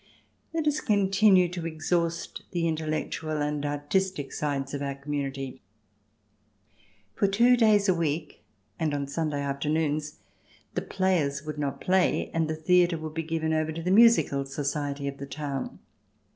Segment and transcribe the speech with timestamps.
[0.51, 5.61] Let us continue to exhaust the intellectual and artistic sides of our community.
[7.13, 8.43] For two days a week
[8.79, 10.17] and on Sunday afternoons
[10.73, 14.43] the players would not play, and the theatre would be given over to the Musical
[14.43, 15.77] Society of the town.